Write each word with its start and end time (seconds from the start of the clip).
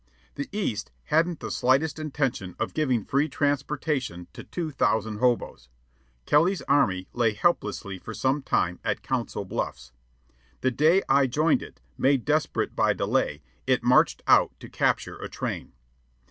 The 0.33 0.49
East 0.51 0.89
hadn't 1.03 1.41
the 1.41 1.51
slightest 1.51 1.99
intention 1.99 2.55
of 2.57 2.73
giving 2.73 3.05
free 3.05 3.29
transportation 3.29 4.25
to 4.33 4.43
two 4.43 4.71
thousand 4.71 5.17
hoboes. 5.19 5.69
Kelly's 6.25 6.63
Army 6.63 7.07
lay 7.13 7.33
helplessly 7.33 7.99
for 7.99 8.15
some 8.15 8.41
time 8.41 8.79
at 8.83 9.03
Council 9.03 9.45
Bluffs. 9.45 9.91
The 10.61 10.71
day 10.71 11.03
I 11.07 11.27
joined 11.27 11.61
it, 11.61 11.81
made 11.99 12.25
desperate 12.25 12.75
by 12.75 12.93
delay, 12.93 13.43
it 13.67 13.83
marched 13.83 14.23
out 14.25 14.59
to 14.59 14.69
capture 14.69 15.17
a 15.19 15.29
train. 15.29 15.71